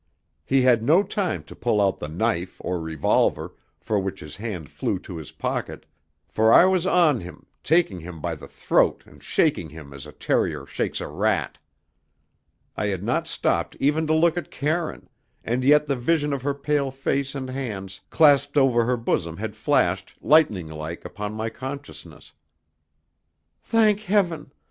[0.43, 4.67] He had no time to pull out the knife or revolver, for which his hand
[4.67, 5.85] flew to his pocket,
[6.27, 10.11] for I was on him, taking him by the throat and shaking him as a
[10.11, 11.59] terrier shakes a rat.
[12.75, 15.07] I had not stopped even to look at Karine,
[15.43, 19.55] and yet the vision of her pale face and hands clasped over her bosom had
[19.55, 22.33] flashed, lightning like, upon my consciousness.
[23.61, 24.51] "Thank heaven!